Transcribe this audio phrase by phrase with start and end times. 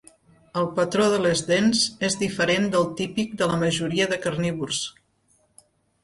[0.59, 4.81] El patró de les dents és diferent del típic de la majoria de carnívors.